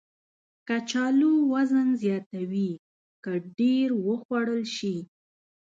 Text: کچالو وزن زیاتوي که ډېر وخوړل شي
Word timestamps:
کچالو 0.67 1.31
وزن 1.53 1.87
زیاتوي 2.01 2.71
که 3.23 3.31
ډېر 3.57 3.87
وخوړل 4.07 4.61
شي 4.75 4.95